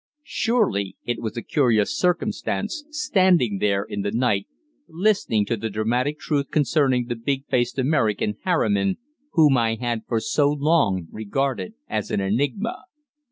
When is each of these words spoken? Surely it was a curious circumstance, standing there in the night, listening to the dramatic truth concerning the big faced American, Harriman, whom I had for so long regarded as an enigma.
Surely 0.25 0.97
it 1.05 1.21
was 1.21 1.37
a 1.37 1.43
curious 1.43 1.95
circumstance, 1.95 2.83
standing 2.89 3.59
there 3.59 3.83
in 3.83 4.01
the 4.01 4.09
night, 4.09 4.47
listening 4.87 5.45
to 5.45 5.55
the 5.55 5.69
dramatic 5.69 6.17
truth 6.17 6.49
concerning 6.49 7.05
the 7.05 7.15
big 7.15 7.45
faced 7.49 7.77
American, 7.77 8.33
Harriman, 8.43 8.97
whom 9.33 9.57
I 9.57 9.75
had 9.75 10.01
for 10.07 10.19
so 10.19 10.49
long 10.51 11.07
regarded 11.11 11.75
as 11.87 12.09
an 12.09 12.19
enigma. 12.19 12.85